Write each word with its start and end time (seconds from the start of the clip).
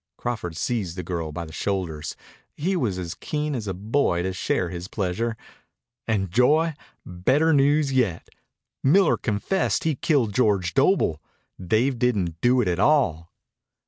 Crawford 0.17 0.57
seized 0.57 0.97
the 0.97 1.03
girl 1.03 1.31
by 1.31 1.45
the 1.45 1.53
shoulders. 1.53 2.15
He 2.57 2.75
was 2.75 2.97
as 2.97 3.13
keen 3.13 3.53
as 3.53 3.67
a 3.67 3.73
boy 3.75 4.23
to 4.23 4.33
share 4.33 4.69
his 4.69 4.87
pleasure. 4.87 5.37
"And 6.07 6.31
Joy 6.31 6.73
better 7.05 7.53
news 7.53 7.93
yet. 7.93 8.27
Miller 8.83 9.15
confessed 9.17 9.83
he 9.83 9.93
killed 9.93 10.33
George 10.33 10.73
Doble. 10.73 11.21
Dave 11.63 11.99
didn't 11.99 12.41
do 12.41 12.61
it 12.61 12.67
at 12.67 12.79
all." 12.79 13.29